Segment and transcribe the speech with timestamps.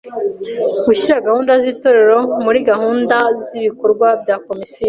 [0.85, 3.15] Gushyira gahunda z’Itorero muri gahunda
[3.45, 4.79] z’ibikorwa bya komisiyo